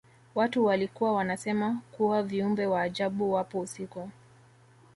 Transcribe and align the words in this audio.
Watu 0.35 0.65
walikuwa 0.65 1.13
wanasema 1.13 1.77
kuwa 1.91 2.23
viumbe 2.23 2.65
wa 2.67 2.81
ajabu 2.81 3.33
wapo 3.33 3.59
usiku 3.59 4.09